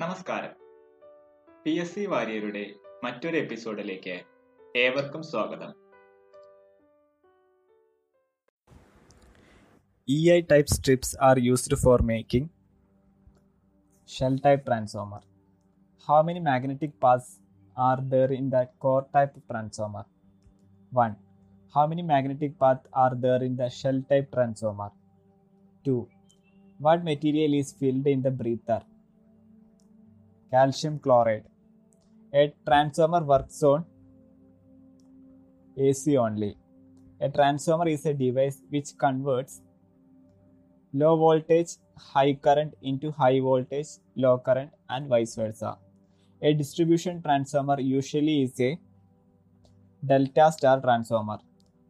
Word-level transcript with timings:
നമസ്കാരം. 0.00 0.52
P 1.64 1.72
S 1.82 1.94
C 1.94 2.06
വാര്യരുടെ 2.06 2.62
മറ്റൊരു 3.04 3.36
എപ്പിസോഡിലേക്ക് 3.36 4.14
ഏവർക്കും 4.84 5.22
സ്വാഗതം. 5.22 5.70
E 10.08 10.18
I 10.36 10.40
type 10.52 10.72
strips 10.74 11.16
are 11.28 11.38
used 11.38 11.78
for 11.82 12.02
making 12.02 12.48
shell 14.10 14.36
type 14.46 14.64
transformer 14.66 15.22
how 16.08 16.22
many 16.22 16.40
magnetic 16.40 16.96
paths 17.04 17.30
are 17.76 18.00
there 18.14 18.32
in 18.32 18.46
the 18.50 18.62
core 18.78 19.02
type 19.16 19.42
transformer 19.50 20.06
one 20.92 21.12
how 21.74 21.84
many 21.86 22.02
magnetic 22.02 22.58
path 22.58 22.88
are 22.96 23.14
there 23.26 23.42
in 23.42 23.56
the 23.56 23.68
shell 23.80 24.00
type 24.12 24.30
transformer 24.32 24.90
two 25.84 25.96
what 26.80 27.04
material 27.04 27.54
is 27.56 27.74
filled 27.74 28.08
in 28.08 28.22
the 28.22 28.32
breather 28.40 28.82
Calcium 30.50 30.98
chloride. 30.98 31.44
A 32.32 32.52
transformer 32.66 33.22
works 33.22 33.62
on 33.62 33.84
AC 35.76 36.16
only. 36.16 36.56
A 37.20 37.28
transformer 37.28 37.88
is 37.88 38.06
a 38.06 38.14
device 38.14 38.62
which 38.70 38.96
converts 38.98 39.60
low 40.92 41.16
voltage 41.16 41.76
high 41.96 42.32
current 42.32 42.74
into 42.82 43.12
high 43.12 43.38
voltage 43.38 43.88
low 44.16 44.38
current 44.38 44.70
and 44.88 45.06
vice 45.08 45.36
versa 45.36 45.76
a 46.42 46.52
distribution 46.52 47.22
transformer 47.22 47.78
usually 47.78 48.42
is 48.42 48.58
a 48.60 48.76
delta 50.04 50.50
star 50.50 50.80
transformer 50.80 51.38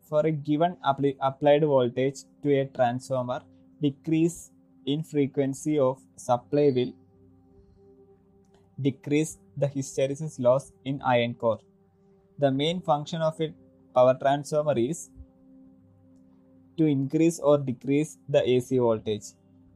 for 0.08 0.26
a 0.26 0.30
given 0.30 0.76
appli- 0.84 1.16
applied 1.22 1.64
voltage 1.64 2.18
to 2.42 2.52
a 2.60 2.66
transformer 2.66 3.40
decrease 3.80 4.50
in 4.84 5.02
frequency 5.02 5.78
of 5.78 5.98
supply 6.16 6.70
will 6.76 6.92
decrease 8.80 9.38
the 9.56 9.68
hysteresis 9.68 10.38
loss 10.38 10.72
in 10.84 11.00
iron 11.02 11.34
core 11.34 11.60
the 12.42 12.50
main 12.50 12.80
function 12.80 13.20
of 13.20 13.38
a 13.44 13.48
power 13.94 14.14
transformer 14.20 14.76
is 14.78 15.10
to 16.78 16.86
increase 16.86 17.38
or 17.38 17.58
decrease 17.58 18.16
the 18.28 18.42
AC 18.52 18.78
voltage, 18.78 19.26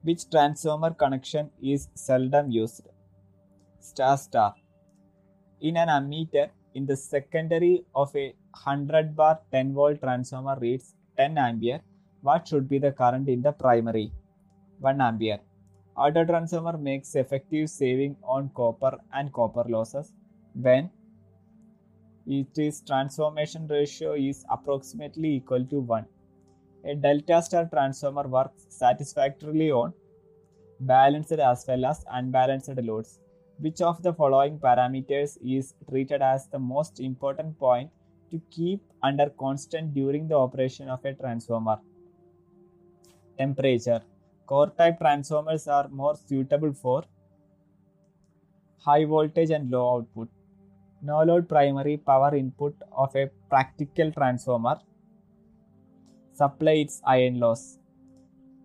which 0.02 0.30
transformer 0.30 0.92
connection 1.02 1.50
is 1.62 1.88
seldom 1.94 2.50
used. 2.50 2.88
Star 3.80 4.16
star. 4.16 4.54
In 5.60 5.76
an 5.76 5.88
ammeter, 5.88 6.48
in 6.74 6.86
the 6.86 6.96
secondary 6.96 7.84
of 7.94 8.16
a 8.16 8.34
100 8.52 9.14
bar 9.14 9.40
10 9.52 9.74
volt 9.74 10.00
transformer 10.00 10.56
reads 10.58 10.94
10 11.18 11.36
ampere, 11.36 11.80
what 12.22 12.48
should 12.48 12.66
be 12.66 12.78
the 12.78 12.92
current 12.92 13.28
in 13.28 13.42
the 13.42 13.52
primary? 13.52 14.10
1 14.80 15.00
ampere. 15.02 15.40
Auto 15.96 16.24
transformer 16.24 16.76
makes 16.76 17.14
effective 17.14 17.70
saving 17.70 18.16
on 18.22 18.50
copper 18.54 18.98
and 19.12 19.32
copper 19.32 19.64
losses 19.68 20.12
when 20.54 20.90
its 22.26 22.80
transformation 22.80 23.66
ratio 23.68 24.14
is 24.14 24.44
approximately 24.50 25.36
equal 25.36 25.64
to 25.66 25.80
1 25.80 26.06
a 26.86 26.94
delta 26.94 27.40
star 27.40 27.66
transformer 27.72 28.26
works 28.28 28.66
satisfactorily 28.68 29.70
on 29.70 29.92
balanced 30.80 31.32
as 31.32 31.64
well 31.66 31.84
as 31.86 32.04
unbalanced 32.10 32.76
loads. 32.76 33.20
Which 33.58 33.80
of 33.80 34.02
the 34.02 34.12
following 34.12 34.58
parameters 34.58 35.38
is 35.42 35.74
treated 35.88 36.20
as 36.20 36.48
the 36.48 36.58
most 36.58 37.00
important 37.00 37.58
point 37.58 37.90
to 38.30 38.40
keep 38.50 38.82
under 39.02 39.30
constant 39.30 39.94
during 39.94 40.28
the 40.28 40.34
operation 40.34 40.88
of 40.88 41.04
a 41.04 41.14
transformer? 41.14 41.78
Temperature. 43.38 44.02
Core 44.46 44.70
type 44.78 44.98
transformers 44.98 45.66
are 45.68 45.88
more 45.88 46.16
suitable 46.16 46.72
for 46.72 47.04
high 48.84 49.04
voltage 49.04 49.50
and 49.50 49.70
low 49.70 49.96
output. 49.96 50.28
No 51.02 51.22
load 51.22 51.48
primary 51.48 51.96
power 51.96 52.34
input 52.34 52.74
of 52.92 53.14
a 53.16 53.30
practical 53.48 54.12
transformer 54.12 54.78
supply 56.34 56.72
its 56.72 57.00
iron 57.06 57.38
loss. 57.38 57.78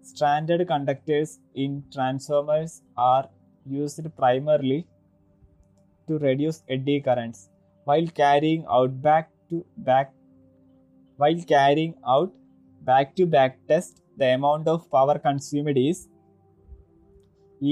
Stranded 0.02 0.68
conductors 0.68 1.40
in 1.54 1.84
transformers 1.94 2.82
are 2.98 3.30
used 3.66 4.02
primarily 4.18 4.88
to 6.08 6.18
reduce 6.18 6.64
eddy 6.68 7.00
currents 7.00 7.50
while 7.84 8.08
carrying 8.08 8.66
out 8.70 9.02
back 9.02 9.30
to 9.50 9.64
back 9.78 10.12
while 11.18 11.42
carrying 11.48 11.94
out 12.08 12.32
back 12.82 13.16
to 13.16 13.26
back 13.26 13.60
test 13.68 14.02
the 14.22 14.30
amount 14.38 14.68
of 14.74 14.90
power 14.96 15.18
consumed 15.28 15.78
is 15.78 16.08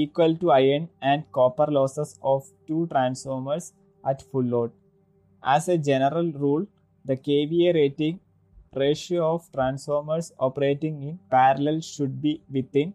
equal 0.02 0.34
to 0.42 0.50
iron 0.50 0.88
and 1.00 1.24
copper 1.32 1.68
losses 1.78 2.18
of 2.22 2.46
two 2.66 2.86
transformers 2.92 3.72
at 4.10 4.22
full 4.30 4.48
load 4.54 4.72
as 5.56 5.68
a 5.68 5.78
general 5.90 6.30
rule 6.44 6.64
the 7.10 7.16
kVA 7.26 7.74
rating 7.80 8.16
ratio 8.84 9.34
of 9.34 9.50
transformers 9.52 10.32
operating 10.38 11.02
in 11.08 11.18
parallel 11.30 11.80
should 11.80 12.20
be 12.20 12.40
within 12.56 12.92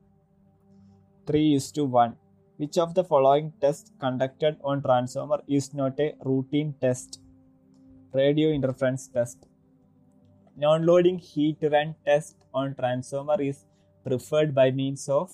3 1.26 1.56
is 1.56 1.72
to 1.72 1.86
1. 1.86 2.16
Which 2.58 2.78
of 2.78 2.94
the 2.94 3.04
following 3.04 3.54
tests 3.62 3.92
conducted 4.00 4.58
on 4.64 4.82
transformer 4.82 5.42
is 5.48 5.74
not 5.74 6.00
a 6.00 6.14
routine 6.24 6.76
test? 6.82 7.22
Radio 8.14 8.50
interference 8.50 9.08
test. 9.08 9.38
Non-loading 10.56 11.18
heat 11.18 11.58
run 11.64 11.96
test 12.06 12.36
on 12.54 12.76
transformer 12.76 13.42
is 13.42 13.66
preferred 14.06 14.54
by 14.54 14.70
means 14.70 15.10
of 15.10 15.32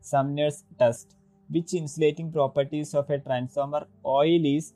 Sumpner's 0.00 0.62
test. 0.78 1.16
Which 1.48 1.74
insulating 1.74 2.30
properties 2.30 2.94
of 2.94 3.10
a 3.10 3.18
transformer 3.18 3.88
oil 4.06 4.46
is 4.46 4.72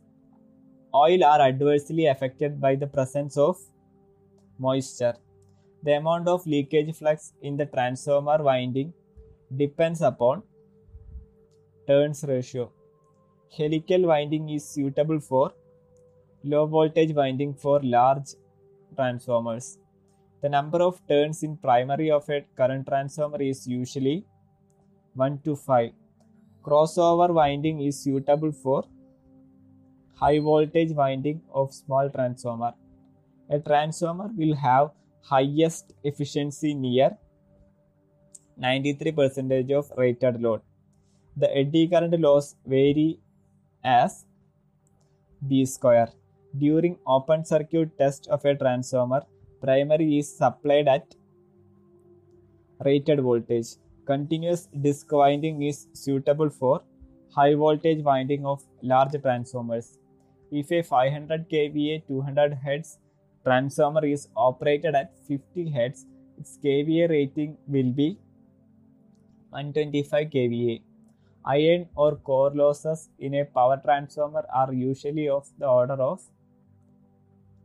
oil 0.92 1.24
are 1.24 1.40
adversely 1.40 2.06
affected 2.06 2.60
by 2.60 2.74
the 2.74 2.88
presence 2.88 3.36
of 3.36 3.56
moisture. 4.58 5.14
The 5.84 5.98
amount 5.98 6.26
of 6.26 6.44
leakage 6.46 6.96
flux 6.96 7.32
in 7.42 7.56
the 7.56 7.66
transformer 7.66 8.42
winding 8.42 8.92
depends 9.56 10.02
upon 10.02 10.42
turns 11.86 12.24
ratio. 12.26 12.72
Helical 13.56 14.06
winding 14.06 14.48
is 14.48 14.68
suitable 14.68 15.20
for 15.20 15.52
low 16.42 16.66
voltage 16.66 17.14
winding 17.14 17.54
for 17.54 17.80
large 17.82 18.34
transformers. 18.94 19.78
The 20.42 20.48
number 20.48 20.82
of 20.82 21.00
turns 21.08 21.42
in 21.42 21.56
primary 21.56 22.10
of 22.10 22.28
a 22.28 22.44
current 22.56 22.86
transformer 22.86 23.42
is 23.42 23.66
usually 23.66 24.24
1 25.14 25.40
to 25.44 25.56
5. 25.56 25.90
Crossover 26.62 27.32
winding 27.32 27.80
is 27.80 27.98
suitable 27.98 28.52
for 28.52 28.84
high 30.14 30.38
voltage 30.38 30.92
winding 30.92 31.40
of 31.52 31.74
small 31.74 32.08
transformer 32.08 32.72
a 33.50 33.58
transformer 33.58 34.30
will 34.34 34.54
have 34.54 34.90
highest 35.22 35.92
efficiency 36.02 36.74
near 36.74 37.16
93% 38.60 39.76
of 39.76 39.90
rated 39.96 40.40
load. 40.40 40.62
The 41.36 41.54
eddy 41.56 41.88
current 41.88 42.18
loss 42.20 42.54
vary 42.66 43.18
as 43.82 44.24
B 45.46 45.66
square. 45.66 46.08
During 46.58 46.98
open 47.04 47.44
circuit 47.44 47.98
test 47.98 48.28
of 48.28 48.44
a 48.44 48.54
transformer, 48.54 49.22
primary 49.60 50.18
is 50.18 50.36
supplied 50.36 50.86
at 50.86 51.14
rated 52.84 53.20
voltage. 53.20 53.70
Continuous 54.06 54.68
disc 54.80 55.10
winding 55.10 55.62
is 55.62 55.88
suitable 55.94 56.50
for 56.50 56.82
high 57.34 57.54
voltage 57.54 58.04
winding 58.04 58.46
of 58.46 58.62
large 58.82 59.20
transformers. 59.20 59.98
If 60.52 60.70
a 60.70 60.82
500 60.82 61.48
kVA 61.50 62.06
200 62.06 62.58
Hz 62.64 62.98
transformer 63.44 64.04
is 64.04 64.28
operated 64.36 64.94
at 64.94 65.12
50 65.26 65.72
Hz, 65.72 66.04
its 66.38 66.58
kVA 66.62 67.08
rating 67.10 67.56
will 67.66 67.90
be 67.90 68.18
125 69.50 70.28
kVA. 70.28 70.82
Iron 71.46 71.88
or 71.96 72.14
core 72.16 72.52
losses 72.54 73.08
in 73.18 73.34
a 73.34 73.44
power 73.44 73.80
transformer 73.84 74.44
are 74.54 74.72
usually 74.72 75.28
of 75.28 75.48
the 75.58 75.66
order 75.66 75.94
of 75.94 76.22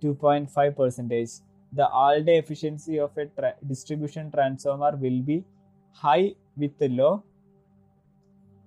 2.5 0.01 0.75
percentage. 0.75 1.29
The 1.73 1.87
all-day 1.87 2.37
efficiency 2.37 2.99
of 2.99 3.17
a 3.17 3.25
tra- 3.27 3.55
distribution 3.67 4.31
transformer 4.31 4.97
will 4.97 5.21
be 5.21 5.43
high 5.93 6.33
with 6.57 6.71
low 6.79 7.23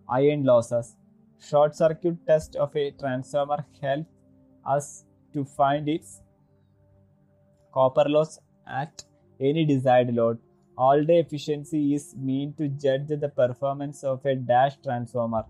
iron 0.09 0.45
losses. 0.45 0.97
Short 1.41 1.75
circuit 1.75 2.17
test 2.27 2.57
of 2.57 2.77
a 2.77 2.91
transformer 2.93 3.65
helps 3.81 4.09
us 4.65 5.05
to 5.35 5.45
find 5.45 5.89
its 5.89 6.21
copper 7.73 8.05
loss 8.09 8.39
at 8.67 9.05
any 9.41 9.65
desired 9.65 10.15
load. 10.15 10.39
All 10.77 11.05
day 11.05 11.19
efficiency 11.19 11.95
is 11.95 12.15
mean 12.17 12.55
to 12.55 12.69
judge 12.69 13.09
the 13.09 13.29
performance 13.29 14.05
of 14.05 14.25
a 14.25 14.35
dash 14.35 14.77
transformer. 14.83 15.45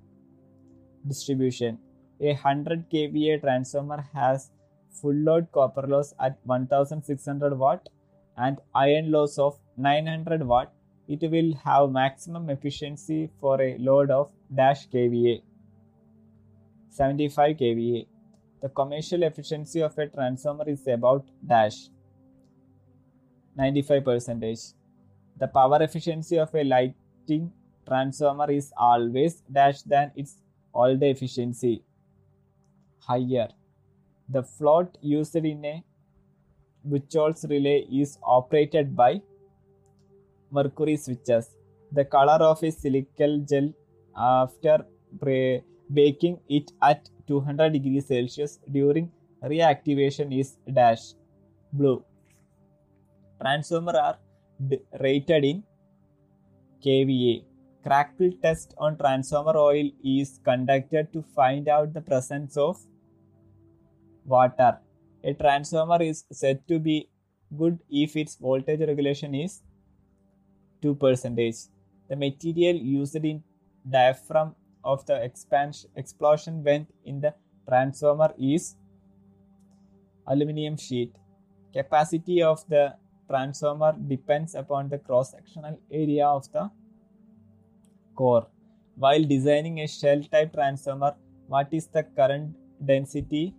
Distribution 1.06 1.78
A 2.20 2.32
100 2.32 2.88
kVA 2.90 3.40
transformer 3.40 4.04
has 4.14 4.50
full 4.92 5.14
load 5.14 5.50
copper 5.52 5.86
loss 5.86 6.14
at 6.20 6.38
1600 6.44 7.58
watt 7.58 7.88
and 8.36 8.58
iron 8.74 9.10
loss 9.10 9.38
of 9.38 9.58
900 9.76 10.42
watt. 10.42 10.72
It 11.08 11.30
will 11.30 11.54
have 11.64 11.90
maximum 11.90 12.48
efficiency 12.50 13.30
for 13.40 13.60
a 13.60 13.76
load 13.78 14.10
of 14.10 14.30
dash 14.54 14.88
kVA. 14.88 15.42
75 16.90 17.56
kVA. 17.56 18.06
The 18.60 18.68
commercial 18.68 19.22
efficiency 19.24 19.82
of 19.82 19.98
a 19.98 20.06
transformer 20.06 20.68
is 20.68 20.86
about 20.86 21.26
dash 21.46 21.88
95 23.56 24.04
percentage. 24.04 24.60
The 25.38 25.48
power 25.48 25.82
efficiency 25.82 26.38
of 26.38 26.54
a 26.54 26.62
lighting 26.62 27.52
transformer 27.86 28.50
is 28.50 28.72
always 28.76 29.42
dash 29.50 29.82
than 29.82 30.12
its 30.14 30.36
all-day 30.72 31.10
efficiency 31.10 31.82
higher. 33.00 33.48
The 34.34 34.42
float 34.42 34.96
used 35.00 35.36
in 35.36 35.64
a 35.64 35.84
Buchholz 36.88 37.48
relay 37.48 37.86
is 38.00 38.18
operated 38.22 38.96
by 38.96 39.20
mercury 40.50 40.96
switches. 40.96 41.50
The 41.92 42.04
color 42.04 42.38
of 42.50 42.62
a 42.62 42.70
silicon 42.70 43.46
gel 43.48 43.72
after 44.16 44.86
baking 45.92 46.38
it 46.48 46.72
at 46.82 47.10
200 47.26 47.72
degrees 47.72 48.06
Celsius 48.06 48.58
during 48.70 49.10
reactivation 49.42 50.38
is 50.38 50.56
dash 50.72 51.14
blue. 51.72 52.02
Transformer 53.40 53.96
are 53.96 54.18
rated 55.00 55.44
in 55.44 55.62
kVA. 56.84 57.44
Crackle 57.84 58.30
test 58.42 58.74
on 58.78 58.96
transformer 58.96 59.56
oil 59.56 59.90
is 60.04 60.40
conducted 60.44 61.12
to 61.12 61.22
find 61.34 61.68
out 61.68 61.92
the 61.92 62.00
presence 62.00 62.56
of 62.56 62.78
water. 64.24 64.78
A 65.24 65.34
transformer 65.34 66.02
is 66.02 66.24
said 66.32 66.66
to 66.68 66.78
be 66.78 67.08
good 67.56 67.78
if 67.90 68.16
its 68.16 68.36
voltage 68.36 68.80
regulation 68.80 69.34
is 69.34 69.62
2 70.82 70.94
percentage. 70.96 71.56
The 72.08 72.16
material 72.16 72.76
used 72.76 73.16
in 73.16 73.42
diaphragm 73.88 74.54
of 74.84 75.04
the 75.06 75.22
expansion 75.22 75.90
explosion 75.96 76.62
vent 76.62 76.88
in 77.04 77.20
the 77.20 77.34
transformer 77.68 78.32
is 78.38 78.76
aluminum 80.26 80.76
sheet. 80.76 81.14
Capacity 81.72 82.42
of 82.42 82.66
the 82.68 82.94
transformer 83.28 83.94
depends 84.08 84.54
upon 84.54 84.88
the 84.88 84.98
cross-sectional 84.98 85.78
area 85.90 86.26
of 86.26 86.50
the 86.52 86.70
core. 88.14 88.46
While 88.96 89.24
designing 89.24 89.80
a 89.80 89.86
shell 89.86 90.22
type 90.30 90.52
transformer, 90.52 91.14
what 91.46 91.68
is 91.72 91.86
the 91.86 92.02
current 92.02 92.54
density 92.84 93.54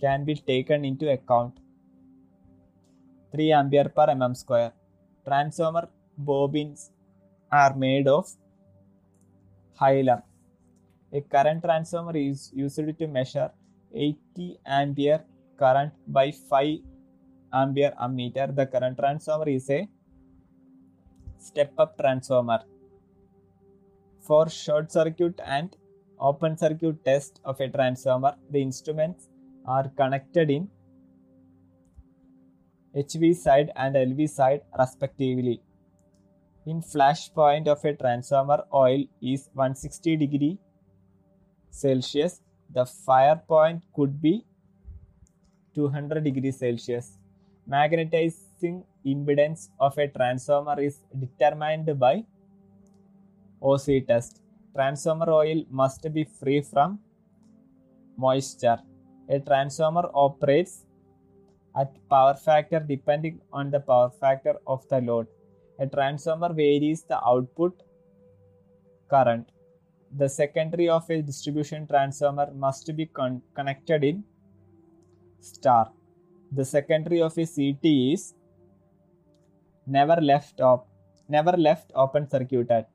can 0.00 0.24
be 0.24 0.34
taken 0.34 0.84
into 0.84 1.10
account. 1.10 1.54
3 3.32 3.52
ampere 3.52 3.88
per 3.96 4.08
mm 4.14 4.34
square. 4.42 4.72
Transformer 5.28 5.88
bobbins 6.16 6.90
are 7.50 7.74
made 7.74 8.08
of 8.08 8.26
Hylam. 9.80 10.22
A 11.12 11.20
current 11.20 11.62
transformer 11.62 12.16
is 12.16 12.50
used 12.54 12.98
to 13.00 13.06
measure 13.06 13.50
80 13.94 14.58
ampere 14.66 15.20
current 15.58 15.92
by 16.06 16.30
5 16.30 16.78
ampere 17.52 17.92
ammeter. 18.06 18.54
The 18.54 18.66
current 18.66 18.96
transformer 18.98 19.48
is 19.48 19.68
a 19.70 19.88
step 21.38 21.72
up 21.78 21.96
transformer. 21.98 22.60
For 24.20 24.48
short 24.48 24.90
circuit 24.90 25.40
and 25.44 25.76
open 26.18 26.56
circuit 26.58 27.04
test 27.04 27.40
of 27.44 27.60
a 27.60 27.68
transformer, 27.68 28.34
the 28.50 28.60
instruments 28.60 29.28
are 29.66 29.88
connected 29.96 30.50
in 30.50 30.68
HV 32.96 33.36
side 33.36 33.70
and 33.76 33.94
LV 33.94 34.28
side 34.30 34.62
respectively. 34.78 35.60
In 36.66 36.82
flash 36.82 37.32
point 37.32 37.68
of 37.68 37.84
a 37.84 37.92
transformer 37.94 38.64
oil 38.72 39.04
is 39.20 39.50
160 39.52 40.16
degree 40.16 40.58
Celsius. 41.70 42.40
The 42.72 42.86
fire 42.86 43.40
point 43.46 43.82
could 43.94 44.20
be 44.20 44.44
200 45.74 46.24
degree 46.24 46.50
Celsius. 46.50 47.18
Magnetizing 47.68 48.82
impedance 49.04 49.68
of 49.78 49.96
a 49.98 50.08
transformer 50.08 50.80
is 50.80 50.98
determined 51.18 51.98
by 51.98 52.24
OC 53.62 54.06
test. 54.08 54.40
Transformer 54.74 55.30
oil 55.30 55.64
must 55.70 56.12
be 56.12 56.24
free 56.24 56.60
from 56.62 56.98
moisture. 58.16 58.78
A 59.28 59.40
transformer 59.40 60.08
operates 60.14 60.84
at 61.76 61.92
power 62.08 62.34
factor 62.34 62.80
depending 62.80 63.40
on 63.52 63.70
the 63.70 63.80
power 63.80 64.10
factor 64.10 64.54
of 64.66 64.86
the 64.88 65.00
load. 65.00 65.26
A 65.78 65.86
transformer 65.86 66.52
varies 66.52 67.02
the 67.02 67.18
output 67.24 67.82
current. 69.10 69.50
The 70.16 70.28
secondary 70.28 70.88
of 70.88 71.10
a 71.10 71.20
distribution 71.20 71.86
transformer 71.86 72.50
must 72.54 72.94
be 72.96 73.06
con- 73.06 73.42
connected 73.54 74.04
in 74.04 74.24
star. 75.40 75.90
The 76.52 76.64
secondary 76.64 77.20
of 77.20 77.36
a 77.36 77.44
CT 77.44 77.84
is 77.84 78.34
never 79.86 80.16
left 80.20 80.60
op- 80.60 80.88
never 81.28 81.52
left 81.52 81.90
open 81.94 82.28
circuited. 82.30 82.86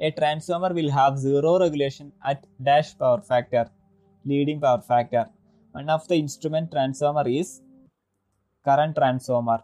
A 0.00 0.10
transformer 0.10 0.74
will 0.74 0.90
have 0.90 1.18
zero 1.18 1.58
regulation 1.60 2.12
at 2.24 2.44
dash 2.62 2.98
power 2.98 3.20
factor, 3.20 3.70
leading 4.24 4.60
power 4.60 4.80
factor. 4.80 5.26
One 5.72 5.88
of 5.88 6.06
the 6.08 6.16
instrument 6.16 6.70
transformer 6.70 7.26
is 7.28 7.60
current 8.64 8.96
transformer. 8.96 9.60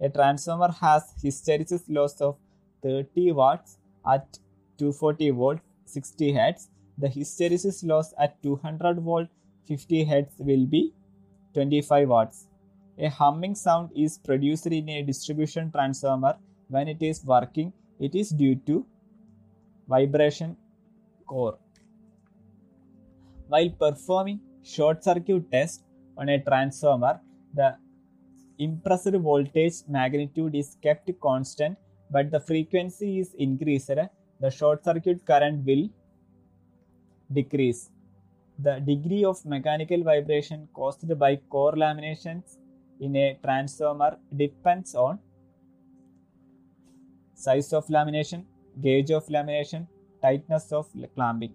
A 0.00 0.08
transformer 0.08 0.72
has 0.80 1.14
hysteresis 1.22 1.82
loss 1.88 2.20
of 2.20 2.36
30 2.82 3.32
watts 3.32 3.78
at 4.06 4.38
240 4.78 5.30
volt 5.30 5.60
60 5.84 6.32
hertz. 6.32 6.68
The 6.98 7.08
hysteresis 7.08 7.86
loss 7.86 8.12
at 8.18 8.42
200 8.42 9.00
volt 9.00 9.28
50 9.66 10.04
hertz 10.04 10.34
will 10.38 10.66
be 10.66 10.92
25 11.54 12.08
watts. 12.08 12.46
A 12.98 13.08
humming 13.08 13.54
sound 13.54 13.90
is 13.94 14.18
produced 14.18 14.66
in 14.66 14.88
a 14.88 15.02
distribution 15.02 15.70
transformer 15.70 16.36
when 16.68 16.88
it 16.88 17.02
is 17.02 17.24
working. 17.24 17.72
It 18.00 18.14
is 18.14 18.30
due 18.30 18.56
to 18.66 18.84
vibration 19.88 20.56
core. 21.26 21.58
While 23.52 23.70
performing 23.84 24.40
short 24.62 25.04
circuit 25.04 25.50
test 25.52 25.82
on 26.16 26.28
a 26.30 26.38
transformer, 26.48 27.20
the 27.52 27.76
impressed 28.58 29.16
voltage 29.28 29.78
magnitude 29.88 30.54
is 30.54 30.76
kept 30.82 31.10
constant 31.20 31.76
but 32.10 32.30
the 32.30 32.40
frequency 32.40 33.18
is 33.18 33.34
increased. 33.34 33.90
The 34.40 34.50
short 34.50 34.84
circuit 34.84 35.26
current 35.26 35.66
will 35.66 35.84
decrease. 37.32 37.90
The 38.58 38.74
degree 38.80 39.24
of 39.24 39.44
mechanical 39.44 40.02
vibration 40.02 40.68
caused 40.72 41.18
by 41.18 41.36
core 41.54 41.72
laminations 41.72 42.58
in 43.00 43.16
a 43.16 43.38
transformer 43.44 44.18
depends 44.34 44.94
on 44.94 45.18
size 47.34 47.72
of 47.72 47.86
lamination, 47.88 48.44
gauge 48.80 49.10
of 49.10 49.26
lamination, 49.26 49.86
tightness 50.22 50.72
of 50.72 50.86
clamping. 51.14 51.54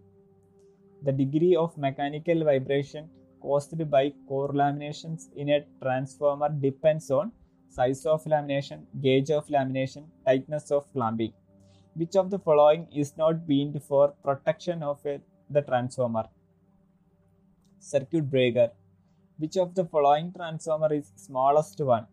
The 1.03 1.11
degree 1.11 1.55
of 1.55 1.77
mechanical 1.77 2.43
vibration 2.43 3.09
caused 3.39 3.89
by 3.89 4.13
core 4.27 4.49
laminations 4.49 5.31
in 5.35 5.49
a 5.49 5.65
transformer 5.81 6.49
depends 6.49 7.11
on 7.11 7.31
size 7.69 8.05
of 8.05 8.23
lamination, 8.25 8.85
gauge 9.01 9.29
of 9.29 9.47
lamination, 9.47 10.05
tightness 10.25 10.71
of 10.71 10.91
clamping. 10.93 11.33
Which 11.95 12.15
of 12.15 12.29
the 12.29 12.39
following 12.39 12.87
is 12.95 13.15
not 13.17 13.47
meant 13.47 13.81
for 13.83 14.13
protection 14.23 14.83
of 14.83 15.05
a, 15.05 15.21
the 15.49 15.61
transformer? 15.61 16.25
Circuit 17.79 18.29
breaker. 18.29 18.71
Which 19.37 19.57
of 19.57 19.75
the 19.75 19.85
following 19.85 20.33
transformer 20.33 20.91
is 20.93 21.11
smallest 21.15 21.79
one? 21.79 22.07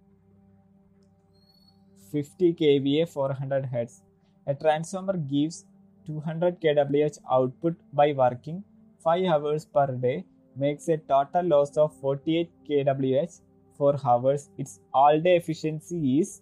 50 2.13 2.55
kVA 2.55 3.09
400 3.09 3.71
Hz. 3.73 4.03
A 4.47 4.55
transformer 4.55 5.17
gives 5.17 5.65
200 6.07 6.61
kWh 6.61 7.19
output 7.31 7.75
by 7.93 8.13
working 8.13 8.63
5 9.05 9.25
hours 9.33 9.65
per 9.65 9.87
day 10.05 10.25
makes 10.57 10.89
a 10.89 10.97
total 10.97 11.45
loss 11.55 11.77
of 11.77 11.93
48 12.01 12.51
kWh 12.69 13.41
for 13.77 13.93
hours. 14.05 14.51
Its 14.57 14.81
all 14.93 15.21
day 15.21 15.37
efficiency 15.37 16.21
is 16.21 16.41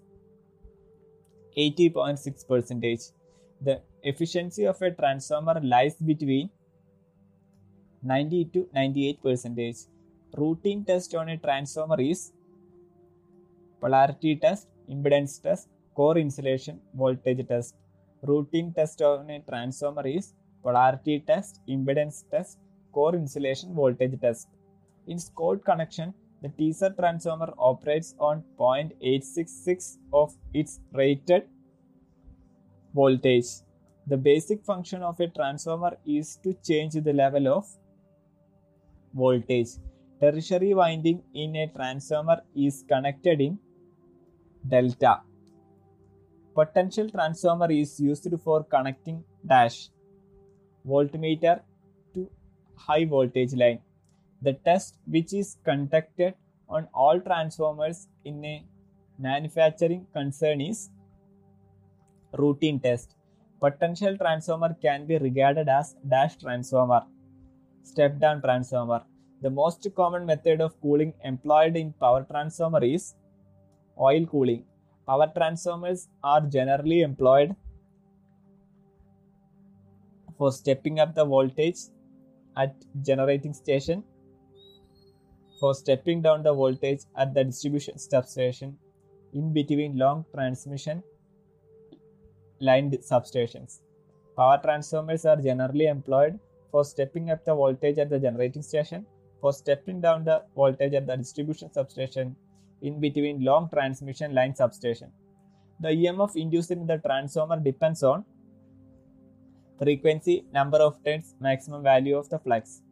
80.6 1.57 2.47
percentage. 2.49 3.01
The 3.61 3.81
efficiency 4.03 4.65
of 4.67 4.81
a 4.83 4.91
transformer 4.91 5.61
lies 5.63 5.97
between 5.97 6.51
90 8.03 8.45
to 8.55 8.69
98 8.75 9.23
percentage. 9.23 9.77
Routine 10.37 10.85
test 10.85 11.15
on 11.15 11.29
a 11.29 11.37
transformer 11.37 12.01
is 12.01 12.33
polarity 13.81 14.37
test, 14.37 14.69
impedance 14.91 15.41
test, 15.43 15.69
core 15.95 16.19
insulation, 16.19 16.81
voltage 16.95 17.47
test. 17.47 17.75
Routine 18.23 18.73
test 18.73 19.03
on 19.03 19.29
a 19.31 19.41
transformer 19.41 20.07
is 20.07 20.33
polarity 20.63 21.21
test, 21.27 21.61
impedance 21.69 22.25
test, 22.31 22.59
core 22.93 23.15
insulation 23.15 23.75
voltage 23.75 24.21
test. 24.21 24.49
In 25.07 25.19
Scott 25.19 25.65
connection, 25.65 26.15
the 26.43 26.49
teaser 26.49 26.91
transformer 26.91 27.53
operates 27.59 28.15
on 28.19 28.43
0.866 28.59 29.99
of 30.13 30.35
its 30.53 30.81
rated 30.93 31.45
voltage. 32.95 33.47
The 34.07 34.17
basic 34.17 34.65
function 34.65 35.03
of 35.03 35.21
a 35.21 35.29
transformer 35.29 35.97
is 36.05 36.37
to 36.43 36.55
change 36.65 36.95
the 36.95 37.13
level 37.13 37.47
of 37.49 37.67
voltage. 39.15 39.69
Tertiary 40.21 40.75
winding 40.75 41.23
in 41.35 41.57
a 41.57 41.67
transformer 41.69 42.41
is 42.55 42.85
connected 42.89 43.41
in 43.41 43.59
delta. 44.69 45.21
Potential 46.55 47.09
transformer 47.09 47.71
is 47.71 47.99
used 48.01 48.29
for 48.45 48.65
connecting 48.65 49.25
dash 49.47 49.89
voltmeter 50.87 51.61
to 52.15 52.29
high 52.77 53.05
voltage 53.05 53.55
line. 53.55 53.81
The 54.43 54.55
test 54.55 54.99
which 55.07 55.33
is 55.33 55.57
conducted 55.65 56.35
on 56.69 56.89
all 56.95 57.21
transformers 57.21 58.09
in 58.25 58.45
a 58.45 58.65
manufacturing 59.19 60.07
concern 60.13 60.61
is 60.61 60.91
routine 62.37 62.81
test. 62.81 63.15
Potential 63.61 64.17
transformer 64.17 64.75
can 64.83 65.07
be 65.07 65.19
regarded 65.19 65.69
as 65.69 65.95
dash 66.09 66.37
transformer, 66.37 67.03
step 67.85 68.19
down 68.19 68.43
transformer. 68.43 69.03
The 69.43 69.51
most 69.51 69.87
common 69.95 70.27
method 70.27 70.61
of 70.61 70.81
cooling 70.81 71.15
employed 71.25 71.77
in 71.77 71.93
power 71.93 72.27
transformer 72.29 72.83
is 72.83 73.15
oil 74.01 74.27
cooling. 74.27 74.65
Power 75.07 75.31
transformers 75.37 76.09
are 76.23 76.41
generally 76.41 77.03
employed 77.03 77.55
for 80.43 80.51
stepping 80.51 80.99
up 80.99 81.15
the 81.15 81.25
voltage 81.25 81.81
at 82.57 82.75
generating 83.09 83.55
station, 83.55 84.03
for 85.61 85.73
stepping 85.73 86.21
down 86.21 86.43
the 86.43 86.53
voltage 86.53 87.03
at 87.17 87.33
the 87.33 87.45
distribution 87.45 87.97
substation, 87.97 88.77
in 89.35 89.53
between 89.53 89.97
long 89.97 90.25
transmission 90.35 91.01
line 92.61 92.91
substations. 93.11 93.83
Power 94.37 94.59
transformers 94.65 95.25
are 95.25 95.37
generally 95.37 95.87
employed 95.87 96.41
for 96.73 96.85
stepping 96.85 97.31
up 97.31 97.45
the 97.45 97.55
voltage 97.55 97.99
at 97.99 98.11
the 98.11 98.19
generating 98.19 98.63
station, 98.63 99.07
for 99.41 99.53
stepping 99.53 100.01
down 100.01 100.25
the 100.25 100.43
voltage 100.57 100.95
at 100.95 101.07
the 101.07 101.17
distribution 101.17 101.73
substation, 101.73 102.35
in 102.81 102.99
between 102.99 103.45
long 103.45 103.71
transmission 103.73 104.35
line 104.35 104.57
substation. 104.57 105.13
The 105.79 105.91
EMF 105.91 106.35
induced 106.35 106.73
in 106.73 106.85
the 106.85 106.99
transformer 106.99 107.61
depends 107.61 108.03
on 108.03 108.25
frequency, 109.79 110.45
number 110.53 110.79
of 110.79 111.03
turns, 111.05 111.35
maximum 111.41 111.83
value 111.83 112.17
of 112.17 112.29
the 112.29 112.39
flux. 112.39 112.83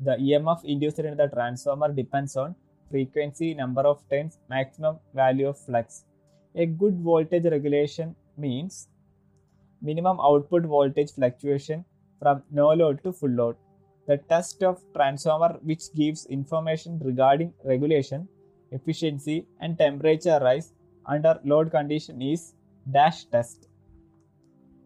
The 0.00 0.16
EMF 0.16 0.64
induced 0.64 0.98
in 0.98 1.16
the 1.16 1.28
transformer 1.28 1.92
depends 1.92 2.36
on 2.36 2.54
frequency, 2.90 3.54
number 3.54 3.82
of 3.82 4.02
turns, 4.10 4.38
maximum 4.48 4.98
value 5.14 5.48
of 5.48 5.58
flux. 5.58 6.04
A 6.54 6.66
good 6.66 6.98
voltage 7.00 7.44
regulation 7.44 8.14
means 8.36 8.88
minimum 9.82 10.18
output 10.20 10.64
voltage 10.64 11.12
fluctuation 11.12 11.84
from 12.20 12.42
no 12.50 12.68
load 12.68 13.02
to 13.04 13.12
full 13.12 13.30
load. 13.30 13.56
The 14.06 14.18
test 14.18 14.62
of 14.62 14.82
transformer 14.94 15.58
which 15.62 15.92
gives 15.94 16.26
information 16.26 17.00
regarding 17.02 17.52
regulation, 17.64 18.28
efficiency 18.70 19.46
and 19.60 19.76
temperature 19.76 20.38
rise 20.42 20.72
under 21.06 21.40
load 21.44 21.70
condition 21.70 22.22
is 22.22 22.54
dash 22.90 23.24
test. 23.24 23.68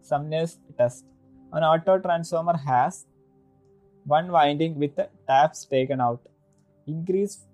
Sumpner's 0.03 0.59
test. 0.79 1.05
An 1.53 1.65
auto 1.65 1.99
transformer 1.99 2.57
has 2.57 3.07
one 4.05 4.31
winding 4.31 4.79
with 4.79 4.99
taps 5.27 5.65
taken 5.65 6.01
out. 6.01 6.21
Increase 6.87 7.47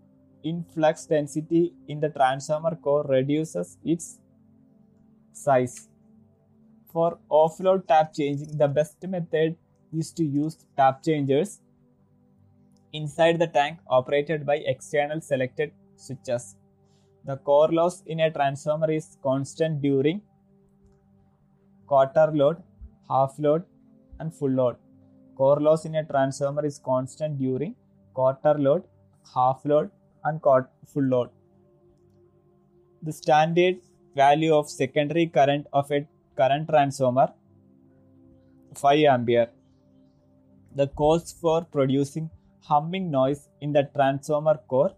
in 0.45 0.65
flux 0.75 1.07
density 1.07 1.73
in 1.89 2.01
the 2.01 2.11
transformer 2.11 2.77
core 2.77 3.05
reduces 3.09 3.79
its 3.85 4.19
size. 5.33 5.89
For 6.93 7.19
offload 7.31 7.87
tap 7.87 8.13
changing, 8.15 8.57
the 8.57 8.69
best 8.69 8.97
method 9.07 9.57
is 9.93 10.13
to 10.13 10.25
use 10.25 10.67
tap 10.77 11.03
changers 11.03 11.61
inside 12.93 13.39
the 13.39 13.47
tank 13.47 13.79
operated 13.89 14.47
by 14.47 14.57
external 14.57 15.21
selected 15.21 15.73
switches. 15.97 16.57
The 17.25 17.37
core 17.39 17.69
loss 17.69 18.03
in 18.07 18.21
a 18.21 18.31
transformer 18.31 18.91
is 18.91 19.17
constant 19.23 19.83
during 19.83 20.21
quarter 21.87 22.31
load, 22.33 22.63
half 23.09 23.35
load, 23.39 23.65
and 24.21 24.35
full 24.35 24.51
load. 24.51 24.77
Core 25.37 25.61
loss 25.61 25.85
in 25.85 25.95
a 25.97 26.05
transformer 26.05 26.65
is 26.65 26.79
constant 26.79 27.39
during 27.39 27.75
quarter 28.15 28.55
load, 28.55 28.85
half 29.35 29.61
load, 29.65 29.91
and 30.25 30.41
full 30.43 31.05
load. 31.05 31.31
The 33.03 33.13
standard 33.13 33.77
value 34.15 34.55
of 34.55 34.71
secondary 34.71 35.27
current 35.27 35.67
of 35.73 35.91
a 35.91 36.07
current 36.37 36.69
transformer 36.69 37.33
5 38.75 39.05
ampere. 39.05 39.49
The 40.75 40.89
cause 40.89 41.33
for 41.41 41.65
producing 41.65 42.31
humming 42.63 43.11
noise 43.11 43.49
in 43.61 43.73
the 43.73 43.89
transformer 43.95 44.59
core 44.69 44.95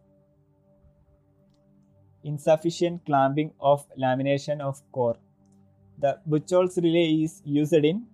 insufficient 2.24 3.04
clamping 3.06 3.52
of 3.60 3.86
lamination 3.96 4.60
of 4.60 4.80
core. 4.92 5.16
The 5.98 6.18
Buchholz 6.28 6.76
relay 6.76 7.22
is 7.24 7.42
used 7.44 7.72
in 7.72 8.06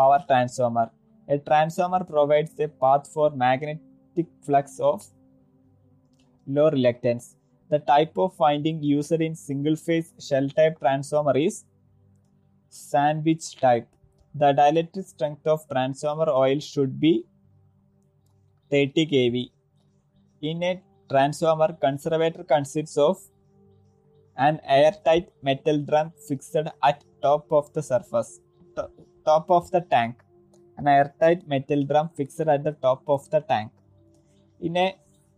power 0.00 0.20
transformer. 0.30 0.90
A 1.28 1.38
transformer 1.38 2.02
provides 2.04 2.58
a 2.58 2.68
path 2.68 3.08
for 3.14 3.30
magnetic 3.30 4.28
flux 4.46 4.80
of 4.80 5.04
low 6.46 6.68
reluctance. 6.70 7.36
The 7.72 7.78
type 7.78 8.14
of 8.16 8.38
winding 8.38 8.82
used 8.82 9.20
in 9.26 9.34
single 9.34 9.76
phase 9.76 10.12
shell 10.28 10.48
type 10.48 10.78
transformer 10.80 11.36
is 11.36 11.64
sandwich 12.68 13.56
type. 13.64 13.88
The 14.34 14.52
dielectric 14.60 15.06
strength 15.06 15.46
of 15.46 15.68
transformer 15.68 16.28
oil 16.28 16.58
should 16.60 17.00
be 17.00 17.24
30 18.70 19.06
kV. 19.12 19.50
In 20.42 20.62
a 20.62 20.80
transformer, 21.10 21.72
conservator 21.84 22.44
consists 22.44 22.96
of 22.96 23.18
an 24.36 24.60
airtight 24.64 25.28
metal 25.42 25.78
drum 25.78 26.12
fixed 26.28 26.56
at 26.56 27.04
top 27.22 27.46
of 27.50 27.72
the 27.72 27.82
surface, 27.82 28.40
top 29.30 29.50
of 29.58 29.70
the 29.74 29.82
tank. 29.94 30.14
An 30.78 30.88
airtight 30.96 31.40
metal 31.52 31.84
drum 31.90 32.10
fixed 32.16 32.40
at 32.54 32.62
the 32.68 32.74
top 32.86 33.02
of 33.14 33.28
the 33.32 33.40
tank. 33.52 33.70
In 34.60 34.76
a 34.76 34.88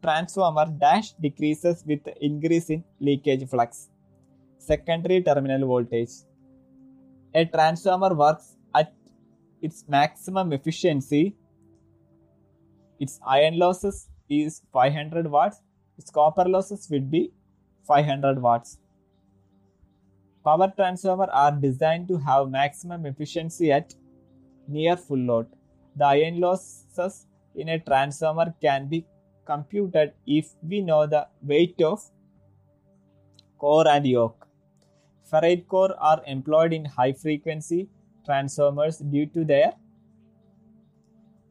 transformer, 0.04 0.66
dash 0.84 1.08
decreases 1.25 1.84
with 1.87 2.06
increase 2.20 2.68
in 2.75 2.84
leakage 3.00 3.44
flux. 3.49 3.88
Secondary 4.58 5.18
terminal 5.28 5.66
voltage. 5.72 6.14
A 7.34 7.44
transformer 7.56 8.12
works 8.22 8.56
at 8.75 8.92
its 9.61 9.84
maximum 9.88 10.52
efficiency. 10.52 11.25
Its 13.00 13.14
iron 13.26 13.58
losses 13.58 14.08
is 14.28 14.62
500 14.72 15.30
watts. 15.37 15.58
Its 15.99 16.11
copper 16.11 16.46
losses 16.54 16.88
would 16.90 17.11
be 17.11 17.22
500 17.87 18.40
watts. 18.40 18.78
Power 20.44 20.72
transformer 20.76 21.28
are 21.30 21.52
designed 21.52 22.08
to 22.08 22.18
have 22.18 22.50
maximum 22.50 23.06
efficiency 23.06 23.70
at 23.70 23.94
near 24.66 24.96
full 24.96 25.18
load. 25.18 25.46
The 25.96 26.06
iron 26.06 26.40
losses 26.40 27.26
in 27.54 27.68
a 27.68 27.78
transformer 27.78 28.54
can 28.61 28.88
be 28.88 29.06
computed 29.44 30.14
if 30.26 30.49
we 30.62 30.80
know 30.80 31.06
the 31.06 31.28
weight 31.42 31.80
of 31.82 32.02
core 33.58 33.87
and 33.87 34.06
yoke. 34.06 34.46
Ferrite 35.30 35.66
core 35.68 35.94
are 35.99 36.22
employed 36.26 36.72
in 36.72 36.84
high 36.84 37.12
frequency 37.12 37.88
transformers 38.25 38.99
due 38.99 39.26
to 39.26 39.44
their 39.44 39.72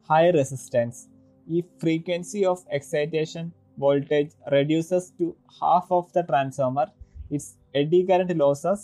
high 0.06 0.28
resistance. 0.30 1.08
If 1.48 1.64
frequency 1.78 2.44
of 2.44 2.64
excitation 2.70 3.52
voltage 3.78 4.32
reduces 4.50 5.10
to 5.18 5.34
half 5.60 5.86
of 5.90 6.12
the 6.12 6.22
transformer, 6.22 6.86
its 7.36 7.46
eddy 7.80 8.00
current 8.08 8.32
losses 8.42 8.80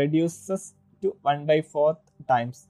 reduces 0.00 0.74
to 1.02 1.08
1 1.22 1.46
by 1.50 1.60
4 1.60 1.96
times. 2.28 2.68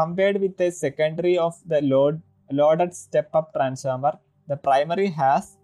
Compared 0.00 0.40
with 0.42 0.56
the 0.56 0.70
secondary 0.70 1.36
of 1.46 1.54
the 1.72 1.80
load 1.92 2.20
loaded 2.58 2.92
step 2.94 3.28
up 3.38 3.52
transformer, 3.56 4.12
the 4.50 4.56
primary 4.56 5.08
has 5.22 5.56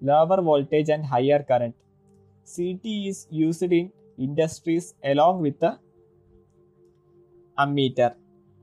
lower 0.00 0.40
voltage 0.48 0.88
and 0.88 1.04
higher 1.04 1.40
current. 1.50 1.74
CT 2.54 2.84
is 2.84 3.26
used 3.30 3.72
in 3.80 3.92
industries 4.26 4.94
along 5.12 5.42
with 5.42 5.58
the 5.64 5.72
ammeter. 7.58 8.14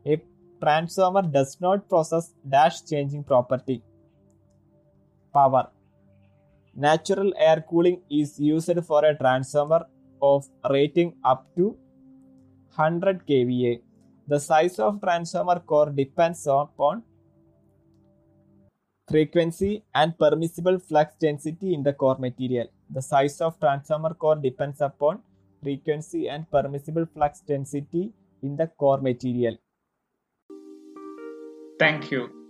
A 0.05 0.21
transformer 0.61 1.23
does 1.37 1.57
not 1.59 1.87
possess 1.89 2.33
dash 2.49 2.77
changing 2.89 3.23
property. 3.23 3.83
Power. 5.33 5.65
Natural 6.75 7.33
air 7.37 7.63
cooling 7.69 8.01
is 8.09 8.37
used 8.37 8.77
for 8.85 9.05
a 9.05 9.15
transformer 9.15 9.85
of 10.21 10.45
rating 10.69 11.13
up 11.23 11.47
to 11.55 11.77
100 12.75 13.25
kVA. 13.25 13.81
The 14.27 14.39
size 14.39 14.77
of 14.79 14.99
transformer 14.99 15.59
core 15.59 15.89
depends 15.89 16.45
upon 16.47 17.03
frequency 19.09 19.83
and 19.93 20.17
permissible 20.17 20.79
flux 20.79 21.15
density 21.15 21.73
in 21.73 21.83
the 21.83 21.93
core 21.93 22.17
material. 22.19 22.67
The 22.89 23.01
size 23.01 23.39
of 23.39 23.59
transformer 23.59 24.13
core 24.13 24.35
depends 24.35 24.81
upon 24.81 25.21
frequency 25.63 26.27
and 26.27 26.49
permissible 26.51 27.05
flux 27.05 27.39
density 27.39 28.11
in 28.41 28.57
the 28.57 28.67
core 28.67 28.99
material. 28.99 29.57
Thank 31.79 32.11
you. 32.11 32.44